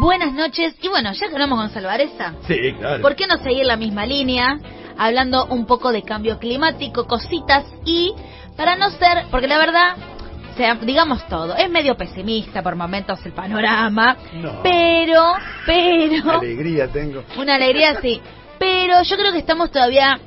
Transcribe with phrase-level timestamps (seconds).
[0.00, 0.74] buenas noches.
[0.80, 3.02] Y bueno, ya que hablamos con Salvareza, Sí, claro.
[3.02, 4.58] ¿por qué no seguir la misma línea?
[4.98, 8.12] Hablando un poco de cambio climático, cositas y
[8.56, 9.96] para no ser, porque la verdad,
[10.52, 14.60] o sea, digamos todo, es medio pesimista por momentos el panorama, No.
[14.62, 15.32] pero,
[15.64, 17.24] pero, alegría tengo.
[17.38, 18.20] una alegría sí,
[18.58, 20.20] pero yo creo que estamos todavía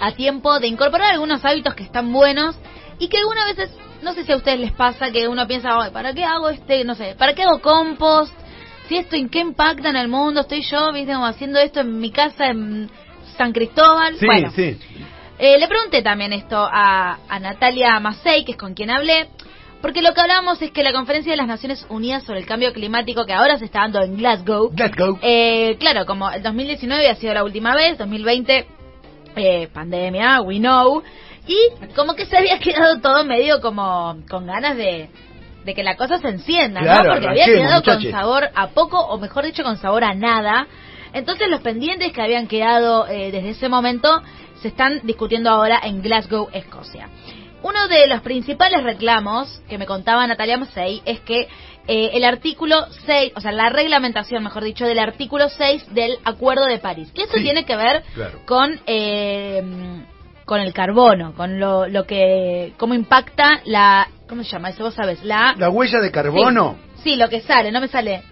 [0.00, 2.56] a tiempo de incorporar algunos hábitos que están buenos
[2.98, 3.70] y que algunas veces,
[4.02, 6.84] no sé si a ustedes les pasa que uno piensa, "Ay, ¿para qué hago este,
[6.84, 8.32] no sé, para qué hago compost?
[8.92, 11.98] Si esto en qué impacta en el mundo, estoy yo, viste, como haciendo esto en
[11.98, 12.90] mi casa en
[13.38, 14.16] San Cristóbal.
[14.16, 14.76] Sí, bueno, sí.
[15.38, 19.28] eh, le pregunté también esto a, a Natalia Macei, que es con quien hablé,
[19.80, 22.70] porque lo que hablábamos es que la conferencia de las Naciones Unidas sobre el cambio
[22.74, 25.18] climático que ahora se está dando en Glasgow, go.
[25.22, 28.66] eh, claro, como el 2019 ha sido la última vez, 2020
[29.36, 31.02] eh, pandemia, we know,
[31.46, 31.56] y
[31.96, 35.08] como que se había quedado todo medio como con ganas de,
[35.64, 37.12] de que la cosa se encienda, Claro, ¿no?
[37.12, 40.66] Porque había quedado con sabor a poco, o mejor dicho, con sabor a nada.
[41.12, 44.22] Entonces los pendientes que habían quedado eh, desde ese momento
[44.60, 47.08] se están discutiendo ahora en Glasgow, Escocia.
[47.62, 51.48] Uno de los principales reclamos que me contaba Natalia Macei es que
[51.86, 56.64] eh, el artículo 6, o sea, la reglamentación, mejor dicho, del artículo 6 del Acuerdo
[56.66, 57.10] de París.
[57.14, 58.40] Que esto Sí, tiene que ver claro.
[58.46, 59.62] con eh,
[60.44, 64.70] con el carbono, con lo, lo que cómo impacta la ¿cómo se llama?
[64.70, 66.76] Eso vos sabes, la La huella de carbono.
[66.96, 68.22] Sí, sí, lo que sale, no me sale.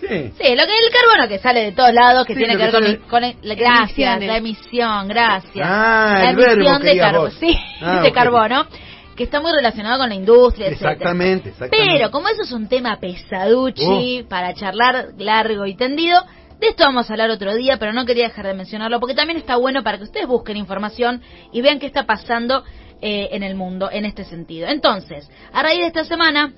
[0.00, 0.06] Sí.
[0.08, 2.70] Sí, lo que el carbono que sale de todos lados, que Sí, tiene que ver
[2.72, 4.28] con, el, con el- la- gracias, Emisiones.
[4.28, 5.68] la emisión, gracias.
[5.70, 7.34] Ah, la el verbo emisión de carbono, vos.
[7.38, 8.66] sí, Ah, de carbono,
[9.14, 10.92] que está muy relacionado con la industria, etcétera.
[10.92, 11.92] Exactamente, exactamente.
[11.98, 16.22] Pero como eso es un tema pesaduchi para charlar largo y tendido,
[16.60, 19.38] de esto vamos a hablar otro día, pero no quería dejar de mencionarlo porque también
[19.38, 21.22] está bueno para que ustedes busquen información
[21.52, 22.64] y vean qué está pasando
[23.00, 24.68] eh, en el mundo en este sentido.
[24.68, 26.52] Entonces, a raíz de esta semana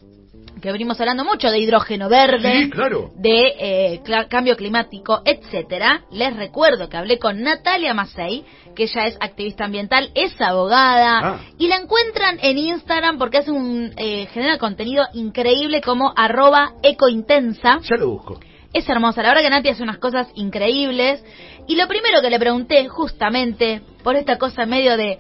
[0.61, 3.11] que venimos hablando mucho de hidrógeno verde, Sí, claro.
[3.17, 6.03] de eh, cambio climático, etcétera.
[6.13, 8.45] Les recuerdo que hablé con Natalia Macei,
[8.77, 11.41] que ella es activista ambiental, es abogada Ah.
[11.59, 17.81] y la encuentran en Instagram porque hace un eh, genera contenido increíble como arroba ecointensa.
[17.83, 18.39] Ya lo busco.
[18.73, 21.23] Es hermosa, la verdad que Nati hace unas cosas increíbles.
[21.69, 25.19] Y lo primero que le pregunté, justamente, por esta cosa medio de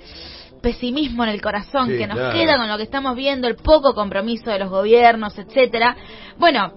[0.63, 2.33] pesimismo en el corazón Sí, que nos claro.
[2.39, 5.97] queda con lo que estamos viendo, el poco compromiso de los gobiernos, etcétera.
[6.39, 6.73] Bueno,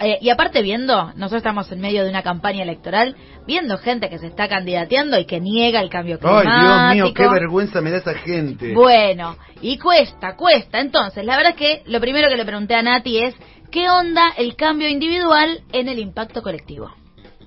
[0.00, 4.18] eh, y aparte viendo, nosotros estamos en medio de una campaña electoral, viendo gente que
[4.18, 6.94] se está candidateando y que niega el cambio Ay, climático.
[6.94, 8.72] Dios mío, qué vergüenza me da esa gente.
[8.74, 10.78] Bueno, y cuesta, cuesta.
[10.78, 13.34] Entonces, la verdad es que lo primero que le pregunté a Nati es,
[13.70, 16.90] ¿qué onda el cambio individual en el impacto colectivo?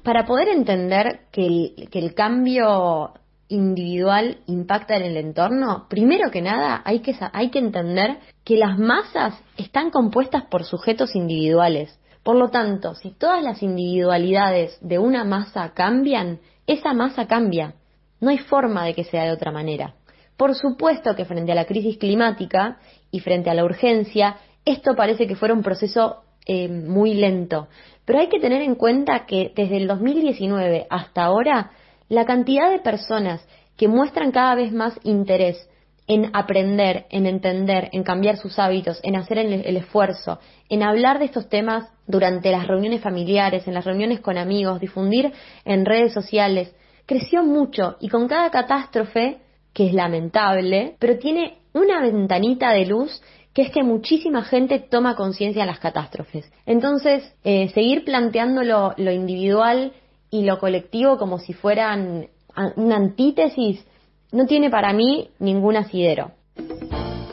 [0.03, 3.13] Para poder entender que el, cambio
[3.47, 8.77] individual impacta en el entorno, primero que nada hay que, hay que entender que las
[8.77, 11.99] masas están compuestas por sujetos individuales.
[12.23, 17.75] Por lo tanto, si todas las individualidades de una masa cambian, esa masa cambia.
[18.19, 19.95] No hay forma de que sea de otra manera.
[20.37, 22.79] Por supuesto que frente a la crisis climática
[23.11, 27.67] y frente a la urgencia, esto parece que fuera un proceso eh, muy lento.
[28.05, 31.71] Pero hay que tener en cuenta que desde el 2019 hasta ahora,
[32.09, 33.45] la cantidad de personas
[33.77, 35.67] que muestran cada vez más interés
[36.07, 41.19] en aprender, en entender, en cambiar sus hábitos, en hacer el, el esfuerzo, en hablar
[41.19, 45.31] de estos temas durante las reuniones familiares, en las reuniones con amigos, difundir
[45.63, 49.37] en redes sociales, creció mucho y con cada catástrofe,
[49.73, 53.21] que es lamentable, pero tiene una ventanita de luz
[53.53, 56.49] que es que muchísima gente toma conciencia de las catástrofes.
[56.65, 59.91] Entonces, eh, seguir planteando lo, lo individual
[60.29, 62.27] y lo colectivo como si fueran
[62.75, 63.85] una antítesis
[64.31, 66.31] no tiene para mí ningún asidero.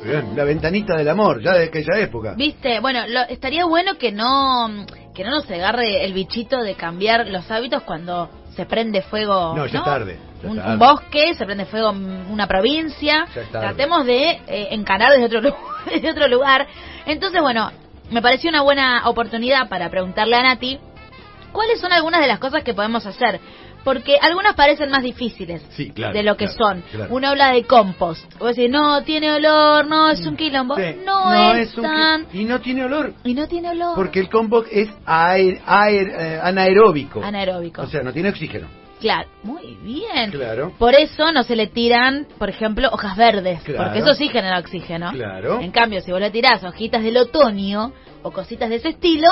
[0.04, 2.34] Bien, la ventanita del amor, ya de aquella época.
[2.36, 7.26] Viste, bueno, lo- estaría bueno que no que no nos agarre el bichito de cambiar
[7.28, 9.54] los hábitos cuando se prende fuego.
[9.56, 10.72] No, ya es tarde, ya un, tarde.
[10.72, 13.26] un bosque, se prende fuego una provincia.
[13.34, 13.60] Ya.
[13.60, 15.54] Tratemos de eh, encarar desde otro, lu-
[15.90, 16.66] desde otro lugar.
[17.06, 17.70] Entonces, bueno,
[18.10, 20.78] me pareció una buena oportunidad para preguntarle a Nati
[21.52, 23.40] cuáles son algunas de las cosas que podemos hacer.
[23.84, 26.82] Porque algunas parecen más difíciles Sí, claro, de lo que claro, son.
[26.90, 27.14] claro.
[27.14, 28.34] Uno habla de compost.
[28.38, 30.76] Vos decís, no, tiene olor, no, es un quilombo.
[30.76, 30.96] Sí.
[31.06, 32.26] No, es, un tan...
[32.32, 33.14] Y no tiene olor.
[33.24, 33.94] Y no tiene olor.
[33.94, 37.22] Porque el compost es aer- aer- eh, anaeróbico.
[37.22, 37.82] Anaeróbico.
[37.82, 38.66] O sea, no tiene oxígeno.
[39.00, 40.30] Claro, muy bien.
[40.30, 40.72] Claro.
[40.78, 43.84] Por eso no se le tiran, por ejemplo, hojas verdes, Claro.
[43.84, 45.10] porque eso sí genera oxígeno.
[45.12, 45.60] Claro.
[45.60, 47.92] En cambio, si vos le tirás hojitas del otoño
[48.22, 49.28] o cositas de ese estilo,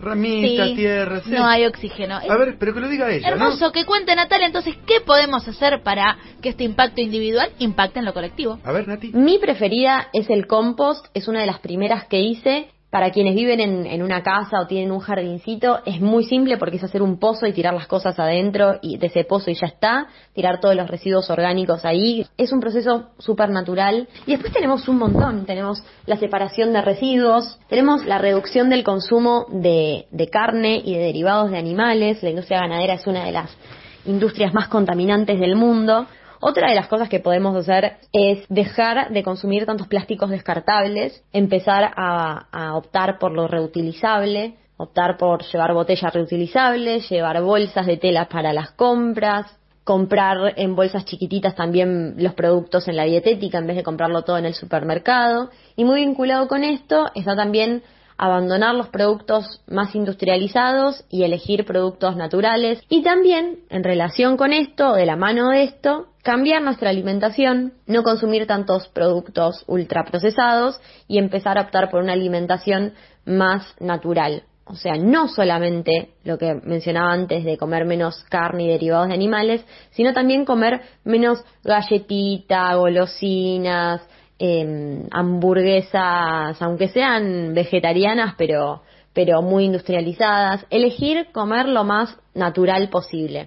[0.00, 1.30] Ramitas, sí, tierra, sí.
[1.30, 2.16] no hay oxígeno.
[2.16, 5.82] A ver, pero que lo diga ella, Hermoso, que cuente Natalia entonces qué podemos hacer
[5.84, 8.58] para que este impacto individual impacte en lo colectivo.
[8.64, 9.12] A ver, Nati.
[9.12, 13.58] Mi preferida es el compost, es una de las primeras que hice Para quienes viven
[13.58, 17.18] en, en, una casa o tienen un jardincito, es muy simple porque es hacer un
[17.18, 20.76] pozo y tirar las cosas adentro y de ese pozo y ya está, tirar todos
[20.76, 22.26] los residuos orgánicos ahí.
[22.36, 24.08] Es un proceso súper natural.
[24.26, 25.46] Y después tenemos un montón.
[25.46, 31.00] Tenemos la separación de residuos, tenemos la reducción del consumo de, de carne y de
[31.00, 32.22] derivados de animales.
[32.22, 33.56] La industria ganadera es una de las
[34.04, 36.08] industrias más contaminantes del mundo.
[36.44, 41.92] Otra de las cosas que podemos hacer es dejar de consumir tantos plásticos descartables, empezar
[41.94, 48.52] a, optar por lo reutilizable, optar por llevar botellas reutilizables, llevar bolsas de tela para
[48.52, 53.84] las compras, comprar en bolsas chiquititas también los productos en la dietética en vez de
[53.84, 55.50] comprarlo todo en el supermercado.
[55.76, 57.84] Y muy vinculado con esto está también
[58.22, 64.92] abandonar los productos más industrializados y elegir productos naturales y también en relación con esto,
[64.92, 71.58] de la mano de esto, cambiar nuestra alimentación, no consumir tantos productos ultraprocesados y empezar
[71.58, 72.92] a optar por una alimentación
[73.24, 74.44] más natural.
[74.66, 79.14] O sea, no solamente lo que mencionaba antes de comer menos carne y derivados de
[79.14, 84.00] animales, sino también comer menos galletita, golosinas,
[84.44, 90.66] eh, hamburguesas, aunque sean vegetarianas, pero, pero muy industrializadas.
[90.68, 93.46] Elegir comer lo más natural posible.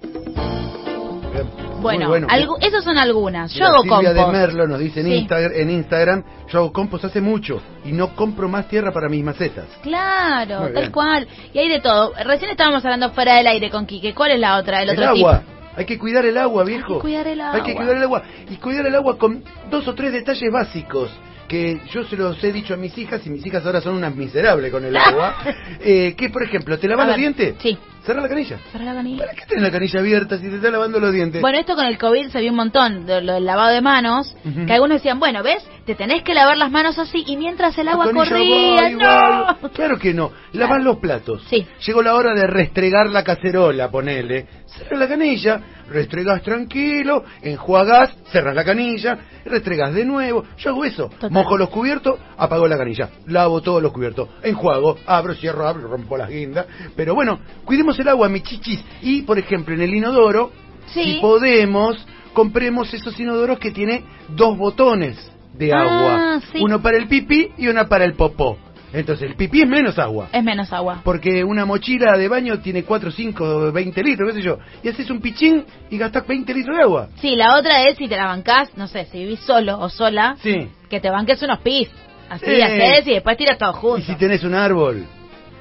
[1.81, 2.15] Bueno,
[2.61, 3.53] esas son algunas.
[3.53, 7.61] Yo hago Silvia de Merlo nos dice en, en, Instagram, yo hago compost hace mucho
[7.83, 9.65] y no compro más tierra para mis macetas.
[9.83, 11.27] Claro, tal cual.
[11.53, 12.13] Y hay de todo.
[12.23, 14.15] Recién estábamos hablando fuera del aire con Quique.
[14.15, 14.81] ¿Cuál es la otra?
[14.81, 15.43] El, otro agua.
[15.77, 16.93] Hay que cuidar el agua, viejo.
[16.93, 17.55] Hay que cuidar el agua.
[17.55, 18.23] Hay que cuidar el agua.
[18.49, 21.11] Y cuidar el agua con dos o tres detalles básicos
[21.47, 24.15] que yo se los he dicho a mis hijas y mis hijas ahora son unas
[24.15, 25.35] miserables con el agua.
[25.79, 27.55] eh, que, por ejemplo, ¿te lavas los dientes?
[27.59, 27.77] Sí.
[28.05, 28.59] Cerra la canilla.
[28.71, 29.25] Cerra la canilla.
[29.25, 31.41] ¿Para qué tenés la canilla abierta si te estás lavando los dientes?
[31.41, 34.35] Bueno, esto con el COVID se vio un montón, de, lo del lavado de manos,
[34.43, 35.67] que algunos decían, bueno, ¿ves?
[35.85, 39.71] Te tenés que lavar las manos así y mientras el agua corría, ¡no!
[39.71, 40.31] Claro que no.
[40.53, 41.43] Lavar los platos.
[41.49, 41.65] Sí.
[41.85, 44.47] Llegó la hora de restregar la cacerola, ponele.
[44.65, 50.43] Cerra la canilla, restregás tranquilo, enjuagás, cerras la canilla, restregás de nuevo.
[50.57, 51.09] Yo hago eso.
[51.29, 53.09] Mojo los cubiertos, apago la canilla.
[53.27, 54.29] Lavo todos los cubiertos.
[54.43, 56.65] Enjuago, abro, cierro, abro, rompo las guindas.
[56.95, 58.83] Pero bueno, cuidemos el agua, mi chichis.
[59.01, 60.51] Y, por ejemplo, en el inodoro,
[60.87, 61.97] si podemos,
[62.33, 66.41] compremos esos inodoros que tiene dos botones de ah, agua.
[66.59, 68.57] Uno para el pipí y uno para el popó.
[68.93, 70.29] Entonces, el pipí es menos agua.
[70.31, 71.01] Es menos agua.
[71.03, 74.57] Porque una mochila de baño tiene 4, 5, 20 litros, qué sé yo.
[74.83, 77.09] Y haces un pichín y gastás 20 litros de agua.
[77.19, 80.37] Sí, la otra es si te la bancás, no sé, si vivís solo o sola,
[80.41, 80.69] sí.
[80.89, 81.89] que te banques unos pis.
[82.29, 83.99] Así haces y después tiras todo junto.
[83.99, 85.05] Y si tenés un árbol.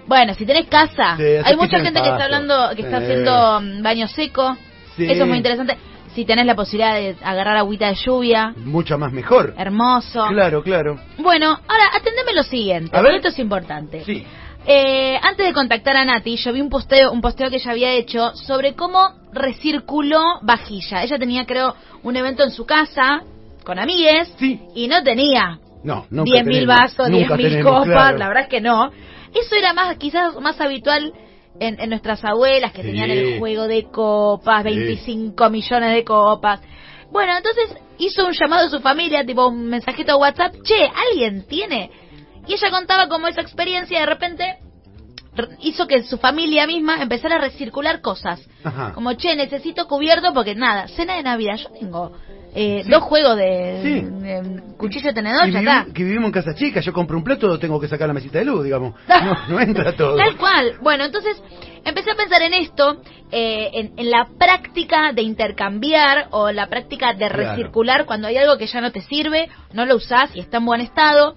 [0.07, 4.09] Bueno, si tenés casa, hay mucha gente que está hablando, que está haciendo mm, baño
[4.09, 4.57] seco.
[4.99, 5.77] Eso es muy interesante.
[6.15, 8.55] Si tenés la posibilidad de agarrar agüita de lluvia.
[8.57, 9.55] Mucho más mejor.
[9.59, 10.27] Hermoso.
[10.29, 11.01] Claro, claro.
[11.19, 12.97] Bueno, ahora atendeme lo siguiente.
[13.17, 14.05] Esto es importante.
[14.05, 14.25] Sí.
[14.67, 17.93] Eh, antes de contactar a Nati, yo vi un posteo, un posteo que ella había
[17.93, 21.03] hecho sobre cómo recirculó vajilla.
[21.03, 23.23] Ella tenía, creo, un evento en su casa
[23.65, 24.61] con amigues sí.
[24.75, 28.91] y no tenía no, no 10.000 vasos, 10.000 copas, la verdad es que no.
[29.35, 31.13] Eso era más, quizás más habitual
[31.61, 36.61] en, nuestras abuelas que tenían el juego de copas, 25 millones de copas.
[37.11, 41.47] Bueno, entonces hizo un llamado a su familia, tipo un mensajito a WhatsApp, che, ¿alguien
[41.47, 41.91] tiene?
[42.47, 44.59] Y ella contaba cómo esa experiencia de repente
[45.61, 48.41] hizo que su familia misma empezara a recircular cosas.
[48.95, 52.13] Como, che, necesito cubierto porque nada, cena de Navidad, yo tengo
[52.57, 57.19] eh, dos juegos de, cuchillo y tenedor, ya Que vivimos en casa chica, yo compro
[57.19, 58.95] un plato, tengo que sacar la mesita de luz, digamos.
[59.49, 60.17] No, entra todo.
[60.17, 60.75] Tal cual.
[60.81, 61.43] Bueno, entonces
[61.85, 67.29] empecé a pensar en esto, eh, en, la práctica de intercambiar o la práctica de
[67.29, 70.67] recircular cuando hay algo que ya no te sirve, no lo usás y está en
[70.67, 71.35] buen estado.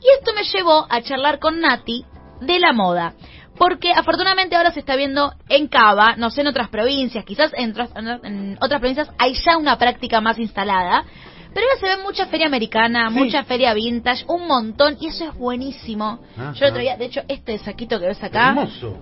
[0.00, 2.04] Y esto me llevó a charlar con Nati
[2.40, 3.14] de la moda.
[3.58, 7.70] Porque afortunadamente ahora se está viendo en Cava, no sé en otras provincias, quizás en,
[8.60, 11.04] otras provincias hay ya una práctica más instalada,
[11.54, 15.34] pero ahora se ve mucha feria americana, mucha feria vintage, un montón, y eso es
[15.34, 16.20] buenísimo.
[16.36, 18.54] Yo el otro día, de hecho, este saquito que ves acá,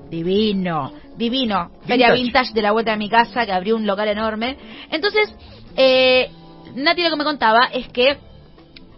[0.08, 1.73] divino, divino.
[1.84, 4.56] Feria vintage de la vuelta de mi casa, que abrió un local enorme.
[4.88, 5.34] Entonces,
[5.76, 6.30] eh,
[6.76, 8.18] Nati lo que me contaba es que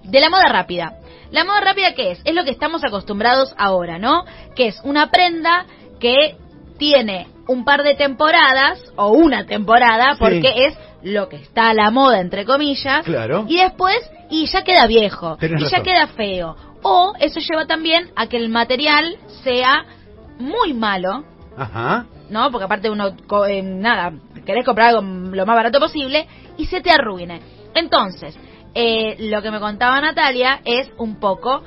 [0.03, 0.99] de la moda rápida.
[1.31, 2.21] La moda rápida, ¿qué es?
[2.25, 4.25] Es lo que estamos acostumbrados ahora, ¿no?
[4.55, 5.67] Que es una prenda
[5.99, 6.37] que
[6.79, 11.91] tiene un par de temporadas o una temporada porque es lo que está a la
[11.91, 13.45] moda entre comillas claro.
[13.49, 13.99] y después
[14.31, 18.49] y ya queda viejo y ya queda feo o eso lleva también a que el
[18.49, 19.87] material sea
[20.39, 21.25] muy malo
[21.57, 22.07] Ajá.
[22.29, 23.15] no porque aparte uno
[23.49, 24.13] eh, nada
[24.45, 27.41] querés comprar algo lo más barato posible y se te arruine
[27.75, 28.37] entonces
[28.79, 31.63] eh, lo que me contaba Natalia es un poco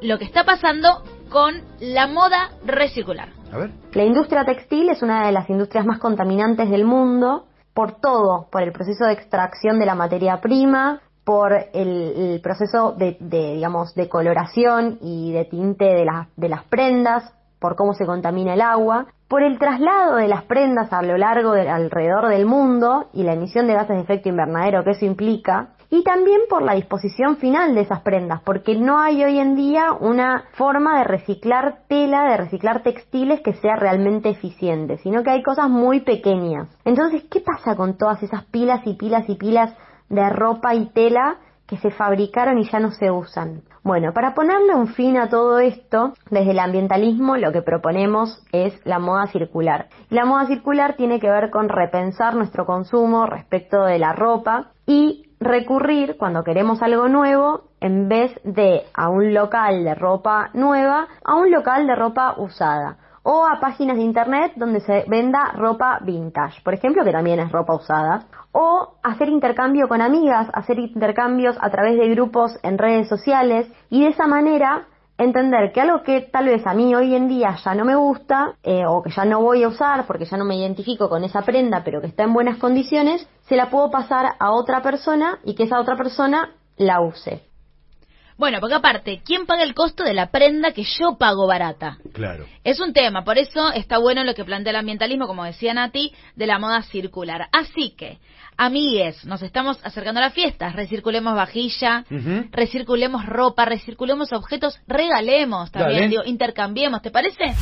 [0.00, 3.28] lo que está pasando con la moda recircular.
[3.52, 3.70] A ver.
[3.92, 7.44] La industria textil es una de las industrias más contaminantes del mundo
[7.74, 13.18] por todo, por el proceso de extracción de la materia prima, por el, proceso de,
[13.20, 16.06] digamos, de coloración y de tinte de,
[16.36, 20.92] de las prendas, por cómo se contamina el agua, por el traslado de las prendas
[20.92, 24.84] a lo largo de, alrededor del mundo y la emisión de gases de efecto invernadero
[24.84, 29.24] que eso implica, y también por la disposición final de esas prendas, porque no hay
[29.24, 34.98] hoy en día una forma de reciclar tela, de reciclar textiles que sea realmente eficiente,
[34.98, 36.68] sino que hay cosas muy pequeñas.
[36.84, 39.74] Entonces, ¿qué pasa con todas esas pilas y pilas y pilas
[40.08, 43.62] de ropa y tela que se fabricaron y ya no se usan.
[43.82, 48.74] Bueno, para ponerle un fin a todo esto, desde el ambientalismo lo que proponemos es
[48.84, 49.88] la moda circular.
[50.10, 55.33] La moda circular tiene que ver con repensar nuestro consumo respecto de la ropa y
[55.44, 61.34] recurrir cuando queremos algo nuevo en vez de a un local de ropa nueva, a
[61.36, 62.96] un local de ropa usada.
[63.22, 67.50] O a páginas de internet donde se venda ropa vintage, por ejemplo, que también es
[67.50, 73.08] ropa usada, o hacer intercambio con amigas, hacer intercambios a través de grupos en redes
[73.08, 73.70] sociales.
[73.88, 74.86] Y de esa manera
[75.18, 78.56] entender que algo que tal vez a mí hoy en día ya no me gusta
[78.62, 81.42] eh, o que ya no voy a usar porque ya no me identifico con esa
[81.42, 85.54] prenda pero que está en buenas condiciones, se la puedo pasar a otra persona y
[85.54, 87.53] que esa otra persona la use.
[88.36, 91.98] Bueno, porque aparte, ¿quién paga el costo de la prenda que yo pago barata?
[92.12, 92.46] Claro.
[92.64, 96.12] Es un tema, por eso está bueno lo que plantea el ambientalismo, como decía Nati,
[96.34, 97.48] de la moda circular.
[97.52, 98.18] Así que,
[98.56, 102.04] amigues, nos estamos acercando a las fiestas, recirculemos vajilla,
[102.50, 107.54] recirculemos ropa, recirculemos objetos, regalemos también, digo, intercambiemos, ¿te parece?